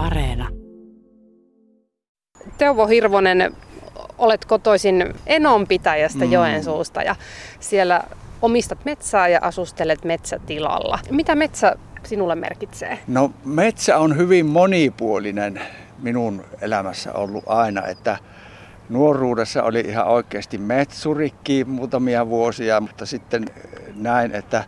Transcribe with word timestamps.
Areena. 0.00 0.48
Teuvo 2.58 2.86
Hirvonen, 2.86 3.56
olet 4.18 4.44
kotoisin 4.44 5.14
Enonpitäjästä 5.26 6.24
Mm. 6.24 6.32
Joensuusta 6.32 7.02
ja 7.02 7.16
siellä 7.60 8.02
omistat 8.42 8.84
metsää 8.84 9.28
ja 9.28 9.38
asustelet 9.42 10.04
metsätilalla. 10.04 10.98
Mitä 11.10 11.34
metsä 11.34 11.76
sinulle 12.04 12.34
merkitsee? 12.34 12.98
No 13.06 13.32
metsä 13.44 13.98
on 13.98 14.16
hyvin 14.16 14.46
monipuolinen 14.46 15.60
minun 15.98 16.44
elämässä 16.60 17.12
ollut 17.12 17.44
aina, 17.46 17.86
että 17.86 18.18
nuoruudessa 18.88 19.62
oli 19.62 19.80
ihan 19.80 20.06
oikeasti 20.06 20.58
metsurikki 20.58 21.64
muutamia 21.64 22.26
vuosia, 22.28 22.80
mutta 22.80 23.06
sitten 23.06 23.44
näin, 23.94 24.34
että 24.34 24.64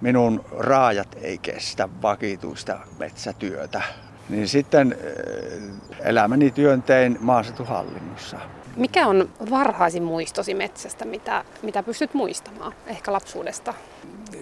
minun 0.00 0.44
raajat 0.58 1.16
ei 1.22 1.38
kestä 1.38 1.88
vakituista 2.02 2.78
metsätyötä. 2.98 3.82
Niin 4.28 4.48
sitten 4.48 4.96
eh, 5.00 6.08
elämäni 6.08 6.50
työn 6.50 6.82
tein 6.82 7.18
maaseutuhallinnossa. 7.20 8.38
Mikä 8.76 9.06
on 9.06 9.28
varhaisin 9.50 10.02
muistosi 10.02 10.54
metsästä, 10.54 11.04
mitä, 11.04 11.44
mitä 11.62 11.82
pystyt 11.82 12.14
muistamaan, 12.14 12.74
ehkä 12.86 13.12
lapsuudesta? 13.12 13.74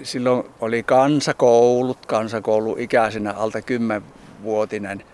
silloin 0.03 0.45
oli 0.61 0.83
kansakoulut, 0.83 2.07
kansakouluikäisenä 2.07 3.33
alta 3.33 3.59
10-vuotinen. 3.59 5.05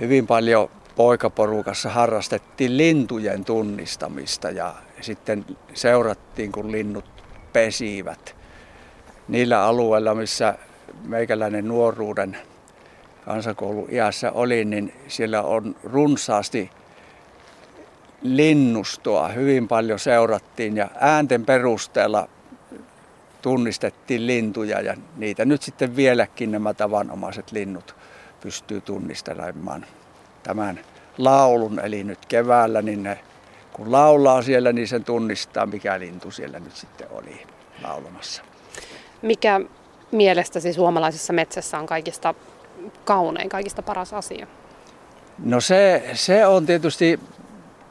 Hyvin 0.00 0.26
paljon 0.26 0.70
poikaporukassa 0.96 1.88
harrastettiin 1.88 2.76
lintujen 2.76 3.44
tunnistamista 3.44 4.50
ja 4.50 4.74
sitten 5.00 5.46
seurattiin, 5.74 6.52
kun 6.52 6.72
linnut 6.72 7.04
pesivät. 7.52 8.36
Niillä 9.28 9.64
alueilla, 9.64 10.14
missä 10.14 10.54
meikäläinen 11.04 11.68
nuoruuden 11.68 12.36
kansakouluiässä 13.28 14.32
oli, 14.32 14.64
niin 14.64 14.94
siellä 15.08 15.42
on 15.42 15.76
runsaasti 15.84 16.70
linnustoa. 18.22 19.28
Hyvin 19.28 19.68
paljon 19.68 19.98
seurattiin 19.98 20.76
ja 20.76 20.88
äänten 21.00 21.44
perusteella 21.44 22.28
tunnistettiin 23.42 24.26
lintuja 24.26 24.80
ja 24.80 24.94
niitä 25.16 25.44
nyt 25.44 25.62
sitten 25.62 25.96
vieläkin 25.96 26.50
nämä 26.50 26.74
tavanomaiset 26.74 27.52
linnut 27.52 27.96
pystyy 28.40 28.80
tunnistelemaan 28.80 29.86
tämän 30.42 30.80
laulun. 31.18 31.80
Eli 31.80 32.04
nyt 32.04 32.26
keväällä, 32.26 32.82
niin 32.82 33.02
ne, 33.02 33.18
kun 33.72 33.92
laulaa 33.92 34.42
siellä, 34.42 34.72
niin 34.72 34.88
sen 34.88 35.04
tunnistaa, 35.04 35.66
mikä 35.66 35.98
lintu 35.98 36.30
siellä 36.30 36.60
nyt 36.60 36.76
sitten 36.76 37.06
oli 37.10 37.42
laulamassa. 37.82 38.42
Mikä 39.22 39.60
mielestäsi 40.12 40.72
suomalaisessa 40.72 41.32
metsässä 41.32 41.78
on 41.78 41.86
kaikista 41.86 42.34
kaunein, 43.04 43.48
kaikista 43.48 43.82
paras 43.82 44.12
asia? 44.14 44.46
No 45.44 45.60
se, 45.60 46.10
se 46.12 46.46
on 46.46 46.66
tietysti, 46.66 47.20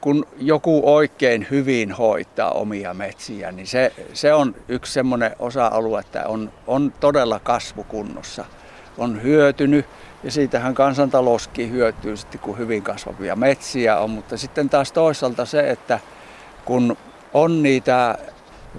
kun 0.02 0.26
joku 0.38 0.82
oikein 0.96 1.48
hyvin 1.52 1.92
hoitaa 1.92 2.52
omia 2.52 2.94
metsiä, 2.94 3.52
niin 3.52 3.68
se, 3.68 3.94
se 4.14 4.34
on 4.34 4.56
yksi 4.68 4.94
semmoinen 4.94 5.36
osa-alue, 5.40 6.00
että 6.00 6.24
on, 6.28 6.52
on 6.68 6.94
todella 7.00 7.40
kasvukunnossa. 7.40 8.46
On 8.98 9.24
hyötynyt 9.24 9.86
ja 10.24 10.32
siitähän 10.32 10.74
kansantalouskin 10.74 11.72
hyötyy 11.72 12.18
sitten, 12.18 12.40
kun 12.40 12.58
hyvin 12.58 12.84
kasvavia 12.84 13.36
metsiä 13.36 13.98
on. 13.98 14.10
Mutta 14.10 14.38
sitten 14.38 14.70
taas 14.70 14.92
toisaalta 14.92 15.46
se, 15.46 15.70
että 15.70 16.00
kun 16.66 16.98
on 17.34 17.64
niitä 17.64 18.18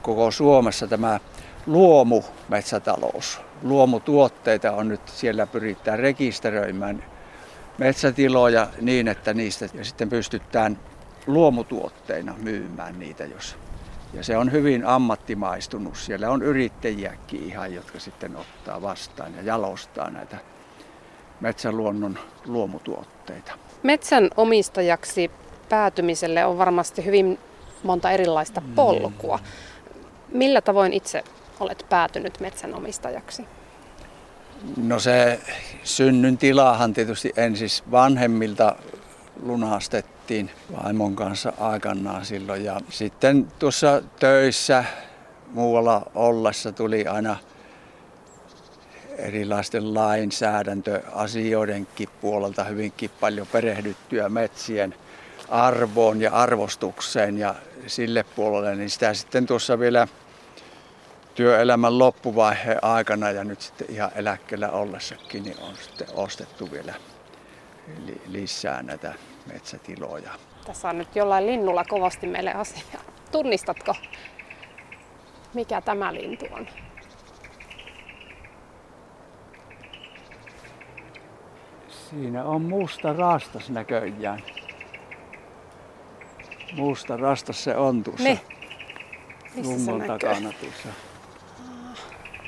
koko 0.02 0.30
Suomessa 0.30 0.86
tämä 0.86 1.20
luomumetsätalous, 1.68 3.40
luomutuotteita 3.62 4.72
on 4.72 4.88
nyt 4.88 5.08
siellä 5.08 5.46
pyritään 5.46 5.98
rekisteröimään 5.98 7.04
metsätiloja 7.78 8.66
niin, 8.80 9.08
että 9.08 9.34
niistä 9.34 9.68
ja 9.74 9.84
sitten 9.84 10.08
pystytään 10.08 10.78
luomutuotteina 11.26 12.34
myymään 12.38 12.98
niitä, 12.98 13.24
jos 13.24 13.56
ja 14.12 14.24
se 14.24 14.36
on 14.36 14.52
hyvin 14.52 14.86
ammattimaistunut. 14.86 15.96
Siellä 15.96 16.30
on 16.30 16.42
yrittäjiäkin 16.42 17.44
ihan, 17.44 17.74
jotka 17.74 17.98
sitten 17.98 18.36
ottaa 18.36 18.82
vastaan 18.82 19.34
ja 19.36 19.42
jalostaa 19.42 20.10
näitä 20.10 20.38
metsäluonnon 21.40 22.18
luomutuotteita. 22.46 23.52
Metsän 23.82 24.30
omistajaksi 24.36 25.30
päätymiselle 25.68 26.44
on 26.44 26.58
varmasti 26.58 27.04
hyvin 27.04 27.38
monta 27.82 28.10
erilaista 28.10 28.62
polkua. 28.74 29.38
Millä 30.28 30.60
tavoin 30.60 30.92
itse 30.92 31.24
olet 31.60 31.86
päätynyt 31.88 32.40
metsänomistajaksi? 32.40 33.44
No 34.76 34.98
se 34.98 35.40
synnyn 35.84 36.38
tilahan 36.38 36.94
tietysti 36.94 37.32
ensin 37.36 37.68
vanhemmilta 37.90 38.76
lunastettiin 39.42 40.50
vaimon 40.84 41.16
kanssa 41.16 41.52
aikanaan 41.60 42.24
silloin. 42.24 42.64
Ja 42.64 42.80
sitten 42.90 43.46
tuossa 43.58 44.02
töissä 44.18 44.84
muualla 45.52 46.10
ollessa 46.14 46.72
tuli 46.72 47.06
aina 47.06 47.36
erilaisten 49.18 49.94
lainsäädäntöasioidenkin 49.94 52.08
puolelta 52.20 52.64
hyvinkin 52.64 53.10
paljon 53.20 53.46
perehdyttyä 53.46 54.28
metsien 54.28 54.94
arvoon 55.48 56.20
ja 56.20 56.32
arvostukseen 56.32 57.38
ja 57.38 57.54
sille 57.86 58.24
puolelle, 58.36 58.76
niin 58.76 58.90
sitä 58.90 59.14
sitten 59.14 59.46
tuossa 59.46 59.78
vielä 59.78 60.08
työelämän 61.38 61.98
loppuvaiheen 61.98 62.84
aikana 62.84 63.30
ja 63.30 63.44
nyt 63.44 63.60
sitten 63.60 63.90
ihan 63.90 64.10
eläkkeellä 64.14 64.70
ollessakin 64.70 65.42
niin 65.42 65.60
on 65.60 65.76
sitten 65.76 66.06
ostettu 66.14 66.70
vielä 66.72 66.94
li- 68.06 68.22
lisää 68.26 68.82
näitä 68.82 69.14
metsätiloja. 69.52 70.30
Tässä 70.66 70.88
on 70.88 70.98
nyt 70.98 71.16
jollain 71.16 71.46
linnulla 71.46 71.84
kovasti 71.84 72.26
meille 72.26 72.52
asiaa. 72.52 73.02
Tunnistatko, 73.32 73.94
mikä 75.54 75.80
tämä 75.80 76.14
lintu 76.14 76.46
on? 76.52 76.66
Siinä 81.88 82.44
on 82.44 82.62
musta 82.62 83.12
rastas 83.12 83.70
näköjään. 83.70 84.42
Musta 86.76 87.16
rastas 87.16 87.64
se 87.64 87.76
on 87.76 88.04
tuossa 88.04 88.24
Ne. 88.24 88.40
Missä 89.54 89.62
se 89.62 89.90
lumman 89.92 90.08
näkyy? 90.08 90.28
takana 90.28 90.52
tuossa. 90.60 91.07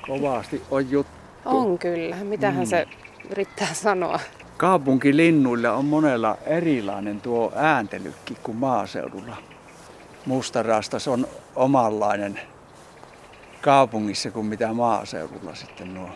Kovasti 0.06 0.62
on 0.70 0.90
juttu. 0.90 1.12
On 1.44 1.78
kyllä. 1.78 2.16
Mitähän 2.16 2.60
Mm. 2.64 2.66
se 2.66 2.86
yrittää 3.30 3.68
sanoa? 3.74 4.20
Kaupunkilinnuilla 4.56 5.72
on 5.72 5.84
monella 5.84 6.36
erilainen 6.46 7.20
tuo 7.20 7.52
ääntelykki 7.56 8.36
kuin 8.42 8.56
maaseudulla. 8.56 9.36
Mustarastas 10.26 11.08
on 11.08 11.26
omanlainen 11.56 12.40
kaupungissa 13.60 14.30
kuin 14.30 14.46
mitä 14.46 14.72
maaseudulla 14.72 15.54
sitten 15.54 15.94
nuo 15.94 16.08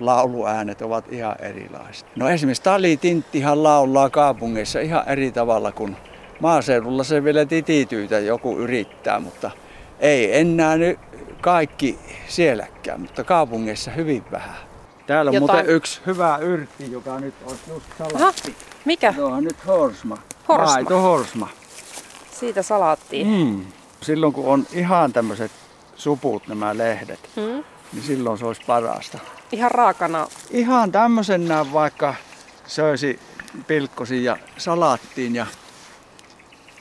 lauluäänet 0.00 0.82
ovat 0.82 1.12
ihan 1.12 1.36
erilaiset. 1.40 2.06
No 2.16 2.28
esimerkiksi 2.28 2.62
talitinttihan 2.62 3.62
laulaa 3.62 4.10
kaupungeissa 4.10 4.80
ihan 4.80 5.08
eri 5.08 5.32
tavalla 5.32 5.72
kuin 5.72 5.96
maaseudulla 6.40 7.04
se 7.04 7.24
vielä 7.24 7.44
titityytä 7.44 8.18
joku 8.18 8.58
yrittää, 8.58 9.20
mutta 9.20 9.50
ei 10.00 10.38
enää 10.38 10.76
nyt 10.76 10.98
kaikki 11.40 11.98
sielläkään, 12.28 13.00
mutta 13.00 13.24
kaupungeissa 13.24 13.90
hyvin 13.90 14.24
vähän. 14.30 14.56
Täällä 15.06 15.28
on 15.28 15.34
Jotain- 15.34 15.56
muuten 15.58 15.74
yksi 15.76 16.00
hyvä 16.06 16.36
yrtti, 16.36 16.92
joka 16.92 17.20
nyt 17.20 17.34
on 17.46 17.56
just 17.68 17.86
Aha, 18.00 18.10
salatti. 18.18 18.56
mikä? 18.84 19.12
Tuo 19.12 19.26
on 19.30 19.44
nyt 19.44 19.66
horsma. 19.66 20.16
Horsma. 20.48 20.72
Maito 20.72 21.00
horsma. 21.00 21.48
Siitä 22.30 22.62
salaattiin. 22.62 23.26
Mm. 23.26 23.64
Silloin 24.02 24.32
kun 24.32 24.46
on 24.46 24.66
ihan 24.72 25.12
tämmöiset 25.12 25.50
suput 25.96 26.48
nämä 26.48 26.78
lehdet, 26.78 27.30
Mm. 27.36 27.64
niin 27.92 28.02
silloin 28.02 28.38
se 28.38 28.46
olisi 28.46 28.62
parasta. 28.66 29.18
Ihan 29.52 29.70
raakana. 29.70 30.26
Ihan 30.50 30.92
tämmöisenä 30.92 31.72
vaikka 31.72 32.14
söisi 32.66 33.18
pilkkosin 33.66 34.24
ja 34.24 34.36
salaattiin. 34.56 35.34
Ja, 35.34 35.46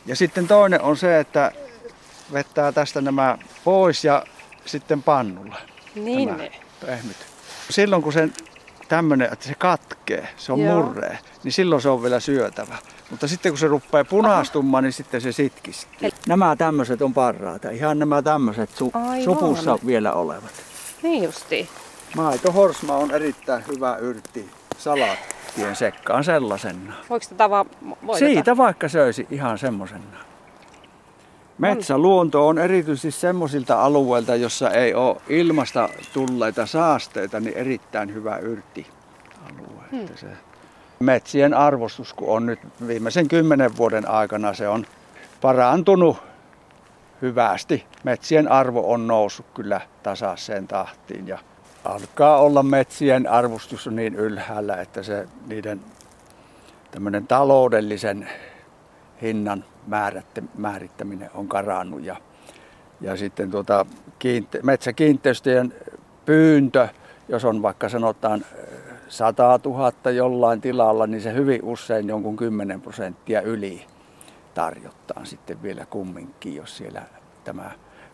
ja 0.05 0.15
sitten 0.15 0.47
toinen 0.47 0.81
on 0.81 0.97
se, 0.97 1.19
että 1.19 1.51
vettää 2.33 2.71
tästä 2.71 3.01
nämä 3.01 3.37
pois 3.63 4.03
ja 4.03 4.23
sitten 4.67 5.03
pannulle. 5.03 5.55
Niin 5.95 6.29
Tämä. 6.29 6.37
ne. 6.41 6.51
pehmyt. 6.85 7.15
Silloin 7.69 8.01
kun 8.01 8.13
se 8.13 8.29
tämmöinen, 8.87 9.33
että 9.33 9.45
se 9.45 9.55
katkee, 9.55 10.27
se 10.37 10.53
on 10.53 10.59
Joo. 10.59 10.75
murree, 10.83 11.19
niin 11.43 11.51
silloin 11.51 11.81
se 11.81 11.89
on 11.89 12.03
vielä 12.03 12.19
syötävä. 12.19 12.77
Mutta 13.11 13.27
sitten 13.27 13.51
kun 13.51 13.59
se 13.59 13.67
rupeaa 13.67 14.05
punastumaan, 14.05 14.83
niin 14.83 14.93
sitten 14.93 15.21
se 15.21 15.31
sitkistuu. 15.31 15.93
Eli- 16.01 16.11
Nämä 16.27 16.55
tämmöiset 16.55 17.01
on 17.01 17.13
parhaita. 17.13 17.69
Ihan 17.69 17.99
nämä 17.99 18.21
tämmöiset 18.21 18.69
su- 18.69 19.23
supussa 19.23 19.79
vielä 19.85 20.13
olevat. 20.13 20.51
Niin 21.03 21.23
justi. 21.23 21.69
Maito 22.15 22.51
horsma 22.51 22.95
on 22.95 23.11
erittäin 23.11 23.63
hyvä 23.67 23.95
yrtti 23.95 24.49
salaattien 24.77 25.75
sekkaan 25.75 26.23
sellaisena. 26.23 26.93
Voiko 27.09 27.25
tätä 27.29 27.49
vaan 27.49 27.65
voideta? 28.07 28.25
Siitä 28.33 28.57
vaikka 28.57 28.87
söisi 28.89 29.27
ihan 29.31 29.57
semmosena. 29.57 30.17
Metsäluonto 31.57 32.47
on 32.47 32.59
erityisesti 32.59 33.11
semmoisilta 33.11 33.83
alueilta, 33.83 34.35
jossa 34.35 34.71
ei 34.71 34.93
ole 34.93 35.17
ilmasta 35.29 35.89
tulleita 36.13 36.65
saasteita, 36.65 37.39
niin 37.39 37.57
erittäin 37.57 38.13
hyvä 38.13 38.37
yrtti 38.37 38.87
alue. 39.49 39.83
Hmm. 39.91 40.07
Se 40.15 40.27
Metsien 40.99 41.53
arvostus, 41.53 42.13
kun 42.13 42.29
on 42.29 42.45
nyt 42.45 42.59
viimeisen 42.87 43.27
kymmenen 43.27 43.77
vuoden 43.77 44.09
aikana, 44.09 44.53
se 44.53 44.67
on 44.67 44.85
parantunut 45.41 46.17
hyvästi. 47.21 47.85
Metsien 48.03 48.51
arvo 48.51 48.93
on 48.93 49.07
noussut 49.07 49.45
kyllä 49.53 49.81
tasaiseen 50.03 50.67
tahtiin 50.67 51.27
ja 51.27 51.39
alkaa 51.83 52.37
olla 52.37 52.63
metsien 52.63 53.29
arvostus 53.29 53.87
niin 53.87 54.15
ylhäällä, 54.15 54.81
että 54.81 55.03
se 55.03 55.27
niiden 55.47 55.81
tämmöinen 56.91 57.27
taloudellisen 57.27 58.29
hinnan 59.21 59.65
määrittäminen 60.57 61.29
on 61.33 61.47
karannut. 61.47 62.03
Ja, 62.03 62.15
ja 63.01 63.17
sitten 63.17 63.51
tuota, 63.51 63.85
kiinte- 64.19 64.59
metsäkiinteistöjen 64.63 65.73
pyyntö, 66.25 66.87
jos 67.29 67.45
on 67.45 67.61
vaikka 67.61 67.89
sanotaan 67.89 68.45
100 69.07 69.59
000 69.65 70.11
jollain 70.11 70.61
tilalla, 70.61 71.07
niin 71.07 71.21
se 71.21 71.33
hyvin 71.33 71.63
usein 71.63 72.07
jonkun 72.07 72.35
10 72.35 72.81
prosenttia 72.81 73.41
yli 73.41 73.85
tarjottaan 74.53 75.25
sitten 75.25 75.61
vielä 75.61 75.85
kumminkin, 75.85 76.55
jos 76.55 76.77
siellä 76.77 77.01
tämä 77.43 77.71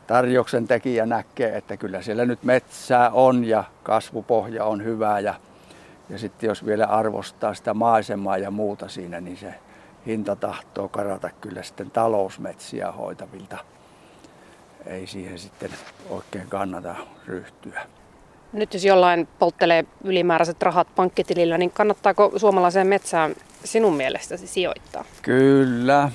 tarjouksen 0.07 0.67
tekijä 0.67 1.05
näkee, 1.05 1.57
että 1.57 1.77
kyllä 1.77 2.01
siellä 2.01 2.25
nyt 2.25 2.43
metsää 2.43 3.09
on 3.09 3.45
ja 3.45 3.63
kasvupohja 3.83 4.65
on 4.65 4.83
hyvä 4.83 5.19
ja, 5.19 5.33
ja 6.09 6.17
sitten 6.17 6.47
jos 6.47 6.65
vielä 6.65 6.85
arvostaa 6.85 7.53
sitä 7.53 7.73
maisemaa 7.73 8.37
ja 8.37 8.51
muuta 8.51 8.87
siinä, 8.87 9.21
niin 9.21 9.37
se 9.37 9.53
hinta 10.05 10.35
tahtoo 10.35 10.89
karata 10.89 11.29
kyllä 11.41 11.63
sitten 11.63 11.91
talousmetsiä 11.91 12.91
hoitavilta. 12.91 13.57
Ei 14.85 15.07
siihen 15.07 15.39
sitten 15.39 15.69
oikein 16.09 16.47
kannata 16.50 16.95
ryhtyä. 17.27 17.81
Nyt 18.53 18.73
jos 18.73 18.85
jollain 18.85 19.27
polttelee 19.39 19.85
ylimääräiset 20.03 20.61
rahat 20.61 20.88
pankkitilillä, 20.95 21.57
niin 21.57 21.71
kannattaako 21.71 22.31
suomalaiseen 22.38 22.88
metsään 22.88 23.35
sinun 23.63 23.94
mielestäsi 23.94 24.47
sijoittaa? 24.47 25.05
Kyllä. 25.21 26.09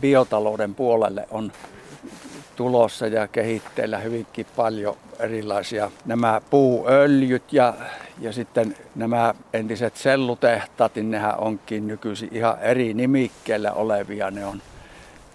Biotalouden 0.00 0.74
puolelle 0.74 1.26
on 1.30 1.52
tulossa 2.62 3.06
ja 3.06 3.28
kehitteillä 3.28 3.98
hyvinkin 3.98 4.46
paljon 4.56 4.96
erilaisia 5.18 5.90
nämä 6.04 6.40
puuöljyt 6.50 7.52
ja, 7.52 7.74
ja 8.20 8.32
sitten 8.32 8.76
nämä 8.94 9.34
entiset 9.52 9.96
sellutehtaat, 9.96 10.94
niin 10.94 11.10
nehän 11.10 11.38
onkin 11.38 11.86
nykyisin 11.86 12.28
ihan 12.32 12.58
eri 12.60 12.94
nimikkeillä 12.94 13.72
olevia. 13.72 14.30
Ne 14.30 14.46
on 14.46 14.62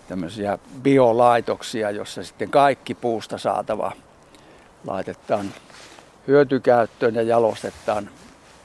tämmöisiä 0.07 0.57
biolaitoksia, 0.81 1.91
jossa 1.91 2.23
sitten 2.23 2.49
kaikki 2.49 2.93
puusta 2.93 3.37
saatava 3.37 3.91
laitetaan 4.87 5.53
hyötykäyttöön 6.27 7.15
ja 7.15 7.21
jalostetaan 7.21 8.09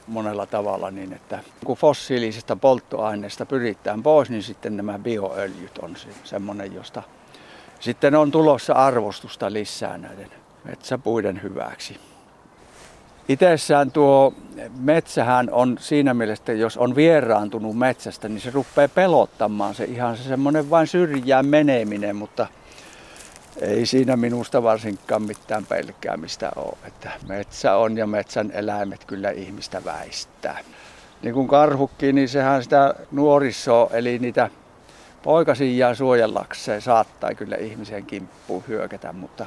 monella 0.07 0.45
tavalla 0.45 0.91
niin, 0.91 1.13
että 1.13 1.39
kun 1.65 1.77
fossiilisista 1.77 2.55
polttoaineista 2.55 3.45
pyritään 3.45 4.03
pois, 4.03 4.29
niin 4.29 4.43
sitten 4.43 4.77
nämä 4.77 4.99
bioöljyt 4.99 5.77
on 5.77 5.95
semmoinen, 6.23 6.73
josta 6.73 7.03
sitten 7.83 8.15
on 8.15 8.31
tulossa 8.31 8.73
arvostusta 8.73 9.53
lisää 9.53 9.97
näiden 9.97 10.31
metsäpuiden 10.63 11.43
hyväksi. 11.43 11.99
Itsessään 13.29 13.91
tuo 13.91 14.33
metsähän 14.79 15.49
on 15.51 15.77
siinä 15.79 16.13
mielessä, 16.13 16.53
jos 16.53 16.77
on 16.77 16.95
vieraantunut 16.95 17.77
metsästä, 17.77 18.29
niin 18.29 18.41
se 18.41 18.51
rupeaa 18.51 18.87
pelottamaan 18.87 19.75
se 19.75 19.83
ihan 19.83 20.17
se 20.17 20.23
semmoinen 20.23 20.69
vain 20.69 20.87
syrjään 20.87 21.45
meneminen, 21.45 22.15
mutta 22.15 22.47
ei 23.61 23.85
siinä 23.85 24.17
minusta 24.17 24.63
varsinkaan 24.63 25.21
mitään 25.21 25.65
pelkäämistä 25.65 26.51
ole. 26.55 26.77
Että 26.87 27.11
metsä 27.27 27.75
on 27.75 27.97
ja 27.97 28.07
metsän 28.07 28.51
eläimet 28.51 29.05
kyllä 29.05 29.31
ihmistä 29.31 29.85
väistää. 29.85 30.59
Niin 31.21 31.33
kuin 31.33 31.47
karhukki, 31.47 32.13
niin 32.13 32.29
sehän 32.29 32.63
sitä 32.63 32.95
nuorisoa, 33.11 33.89
eli 33.93 34.19
niitä 34.19 34.49
poikasia 35.23 35.95
suojellakseen 35.95 36.81
saattaa 36.81 37.33
kyllä 37.33 37.55
ihmisen 37.55 38.05
kimppuun 38.05 38.63
hyökätä, 38.67 39.13
mutta 39.13 39.45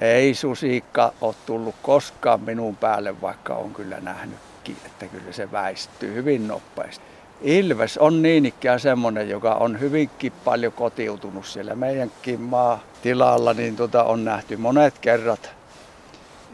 ei 0.00 0.34
susiikka 0.34 1.12
ole 1.20 1.34
tullut 1.46 1.74
koskaan 1.82 2.40
minun 2.40 2.76
päälle, 2.76 3.20
vaikka 3.20 3.54
on 3.54 3.74
kyllä 3.74 4.00
nähnytkin, 4.00 4.76
että 4.86 5.06
kyllä 5.06 5.32
se 5.32 5.52
väistyy 5.52 6.14
hyvin 6.14 6.48
nopeasti. 6.48 7.04
Ilves 7.40 7.98
on 7.98 8.22
niin 8.22 8.46
ikään 8.46 8.80
semmoinen, 8.80 9.28
joka 9.28 9.54
on 9.54 9.80
hyvinkin 9.80 10.32
paljon 10.44 10.72
kotiutunut 10.72 11.46
siellä 11.46 11.74
meidänkin 11.74 12.40
maatilalla, 12.40 13.54
niin 13.54 13.76
tuota 13.76 14.04
on 14.04 14.24
nähty 14.24 14.56
monet 14.56 14.98
kerrat. 14.98 15.50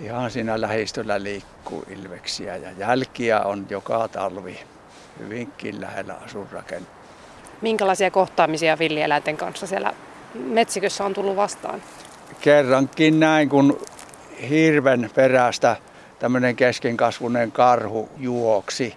Ihan 0.00 0.30
siinä 0.30 0.60
lähistöllä 0.60 1.22
liikkuu 1.22 1.84
ilveksiä 1.90 2.56
ja 2.56 2.70
jälkiä 2.78 3.40
on 3.40 3.66
joka 3.70 4.08
talvi 4.08 4.60
hyvinkin 5.18 5.80
lähellä 5.80 6.14
asuinrakennetta. 6.14 6.97
Minkälaisia 7.62 8.10
kohtaamisia 8.10 8.78
villieläinten 8.78 9.36
kanssa 9.36 9.66
siellä 9.66 9.92
metsikössä 10.34 11.04
on 11.04 11.14
tullut 11.14 11.36
vastaan? 11.36 11.82
Kerrankin 12.40 13.20
näin, 13.20 13.48
kun 13.48 13.80
hirven 14.50 15.10
perästä 15.14 15.76
tämmöinen 16.18 16.56
keskenkasvunen 16.56 17.52
karhu 17.52 18.08
juoksi. 18.16 18.94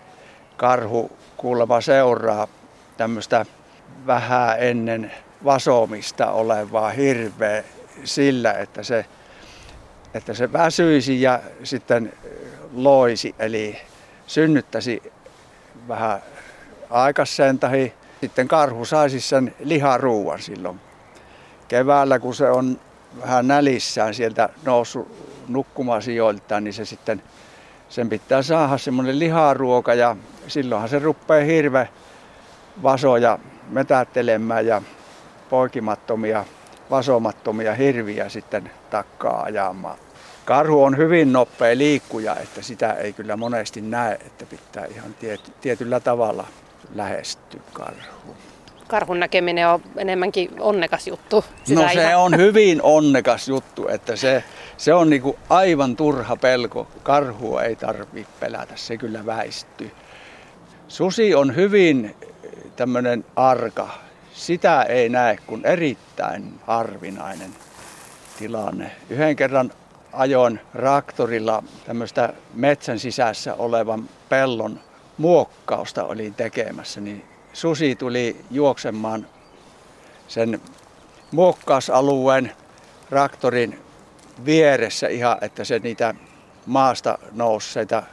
Karhu 0.58 1.12
kuulemma 1.38 1.82
seuraa 1.82 2.48
tämmöistä 2.98 3.46
vähän 4.08 4.56
ennen 4.60 5.12
vasomista 5.46 6.32
olevaa 6.32 6.90
hirveä 6.90 7.64
sillä, 8.04 8.54
että 8.54 8.84
se, 8.84 9.06
että 10.14 10.34
se 10.34 10.54
väsyisi 10.54 11.22
ja 11.22 11.40
sitten 11.64 12.14
loisi, 12.74 13.36
eli 13.40 13.78
synnyttäisi 14.28 15.04
vähän 15.88 16.22
aikaiseen 16.90 17.60
tai 17.60 17.94
sitten 18.22 18.48
karhu 18.48 18.86
saisi 18.86 19.22
sen 19.22 19.56
liharuuan 19.60 20.42
silloin. 20.42 20.80
Keväällä, 21.68 22.20
kun 22.20 22.36
se 22.36 22.50
on 22.50 22.80
vähän 23.22 23.48
nälissään 23.48 24.14
sieltä 24.14 24.50
noussut 24.66 25.08
nukkumaan 25.48 26.02
sijoiltaan, 26.02 26.64
niin 26.64 26.74
se 26.74 26.86
sitten, 26.86 27.24
sen 27.90 28.10
pitää 28.10 28.42
saada 28.42 28.78
semmoinen 28.78 29.20
liharuoka 29.20 29.94
ja 29.94 30.16
silloinhan 30.48 30.90
se 30.90 31.00
rupeaa 31.00 31.46
hirve 31.46 31.90
vasoja 32.84 33.40
metättelemään 33.70 34.66
ja 34.66 34.82
poikimattomia, 35.50 36.46
vasomattomia 36.90 37.76
hirviä 37.76 38.30
sitten 38.30 38.72
takkaa 38.90 39.44
ajamaan. 39.44 39.98
Karhu 40.46 40.84
on 40.84 40.98
hyvin 40.98 41.34
nopea 41.34 41.78
liikkuja, 41.78 42.36
että 42.36 42.62
sitä 42.62 42.94
ei 42.94 43.14
kyllä 43.14 43.38
monesti 43.38 43.82
näe, 43.82 44.14
että 44.26 44.46
pitää 44.46 44.86
ihan 44.86 45.16
tietyllä 45.62 46.00
tavalla 46.00 46.48
lähestyä 46.96 47.62
karhuun. 47.74 48.36
Karhun 48.88 49.20
näkeminen 49.20 49.68
on 49.68 49.82
enemmänkin 49.98 50.50
onnekas 50.60 51.08
juttu. 51.08 51.46
Sitä 51.64 51.82
no 51.82 51.90
se 51.94 52.02
ihan... 52.02 52.16
on 52.16 52.38
hyvin 52.38 52.82
onnekas 52.82 53.48
juttu, 53.48 53.88
että 53.88 54.16
se, 54.16 54.44
se 54.78 54.94
on 54.94 55.10
niinku 55.10 55.40
aivan 55.50 55.96
turha 55.96 56.36
pelko. 56.36 56.88
Karhua 57.04 57.64
ei 57.64 57.76
tarvitse 57.76 58.32
pelätä, 58.40 58.74
se 58.76 58.98
kyllä 58.98 59.26
väistyy. 59.26 59.92
Susi 60.88 61.36
on 61.36 61.56
hyvin 61.56 62.16
tämmöinen 62.76 63.26
arka. 63.36 63.90
Sitä 64.34 64.84
ei 64.84 65.10
näe 65.10 65.38
kuin 65.48 65.66
erittäin 65.66 66.54
harvinainen 66.68 67.52
tilanne. 68.40 68.92
Yhden 69.10 69.36
kerran 69.36 69.72
ajoin 70.14 70.60
traktorilla 70.72 71.64
tämmöistä 71.86 72.34
metsän 72.54 73.00
sisässä 73.00 73.54
olevan 73.54 74.10
pellon 74.30 74.80
muokkausta 75.22 76.04
olin 76.04 76.34
tekemässä, 76.34 77.02
niin 77.02 77.26
susi 77.54 77.96
tuli 77.96 78.46
juoksemaan 78.52 79.28
sen 80.28 80.62
muokkausalueen 81.32 82.52
traktorin 83.10 83.80
vieressä 84.46 85.08
ihan, 85.08 85.38
että 85.42 85.64
se 85.64 85.80
niitä 85.80 86.16
maasta 86.66 87.20
nousseita 87.32 88.04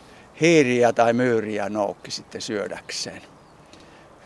hiiriä 0.41 0.93
tai 0.93 1.13
myyriä 1.13 1.69
noukki 1.69 2.11
sitten 2.11 2.41
syödäkseen. 2.41 3.23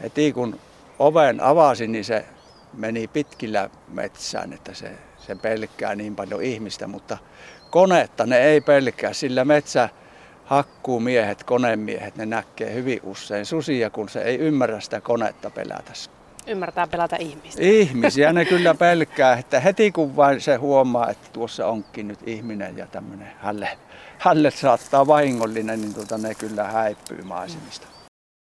Heti 0.02 0.32
kun 0.32 0.60
oven 0.98 1.40
avasin, 1.40 1.92
niin 1.92 2.04
se 2.04 2.24
meni 2.72 3.08
pitkillä 3.08 3.70
metsään, 3.88 4.52
että 4.52 4.74
se, 4.74 4.92
se 5.26 5.34
pelkää 5.34 5.94
niin 5.94 6.16
paljon 6.16 6.42
ihmistä, 6.42 6.86
mutta 6.86 7.18
konetta 7.70 8.26
ne 8.26 8.38
ei 8.38 8.60
pelkää, 8.60 9.12
sillä 9.12 9.44
metsä 9.44 9.88
hakkuumiehet, 10.44 11.44
konemiehet, 11.44 12.16
ne 12.16 12.26
näkee 12.26 12.74
hyvin 12.74 13.00
usein 13.02 13.46
susia, 13.46 13.90
kun 13.90 14.08
se 14.08 14.22
ei 14.22 14.38
ymmärrä 14.38 14.80
sitä 14.80 15.00
konetta 15.00 15.50
pelätä. 15.50 15.92
Ymmärtää 16.46 16.86
pelätä 16.86 17.16
ihmistä. 17.16 17.62
Ihmisiä 17.62 18.32
ne 18.32 18.44
kyllä 18.54 18.74
pelkää, 18.74 19.36
että 19.36 19.60
heti 19.60 19.92
kun 19.92 20.16
vain 20.16 20.40
se 20.40 20.56
huomaa, 20.56 21.10
että 21.10 21.28
tuossa 21.32 21.66
onkin 21.66 22.08
nyt 22.08 22.18
ihminen 22.26 22.78
ja 22.78 22.86
tämmöinen 22.86 23.28
hälle, 23.38 23.68
hälle 24.18 24.50
saattaa 24.50 25.06
vahingollinen, 25.06 25.80
niin 25.80 25.94
tuota, 25.94 26.18
ne 26.18 26.34
kyllä 26.34 26.64
häipyy 26.64 27.22
maisemista. 27.22 27.91